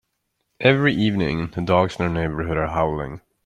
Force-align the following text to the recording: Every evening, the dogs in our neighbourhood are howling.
Every 0.59 0.95
evening, 0.95 1.51
the 1.53 1.61
dogs 1.61 1.97
in 1.99 2.01
our 2.01 2.09
neighbourhood 2.11 2.57
are 2.57 2.65
howling. 2.69 3.21